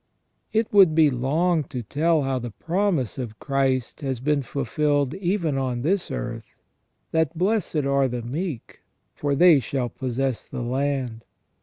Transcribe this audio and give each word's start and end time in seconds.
It 0.51 0.73
would 0.73 0.95
be 0.95 1.11
long 1.11 1.63
to 1.65 1.83
tell 1.83 2.23
how 2.23 2.39
the 2.39 2.49
promise 2.49 3.19
of 3.19 3.37
Christ 3.37 3.99
has 4.01 4.19
been 4.19 4.41
fulfilled 4.41 5.13
even 5.13 5.59
on 5.59 5.83
this 5.83 6.09
earth, 6.09 6.55
that" 7.11 7.37
blessed 7.37 7.85
are 7.85 8.07
the 8.07 8.23
meek, 8.23 8.81
for 9.13 9.35
they 9.35 9.59
shall 9.59 9.89
possess 9.89 10.47
the 10.47 10.63
land 10.63 11.23